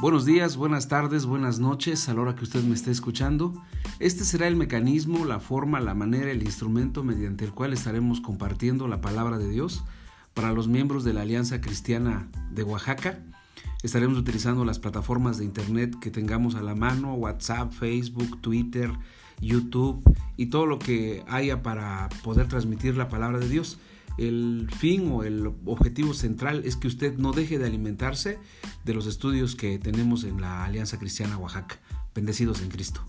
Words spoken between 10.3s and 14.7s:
para los miembros de la Alianza Cristiana de Oaxaca. Estaremos utilizando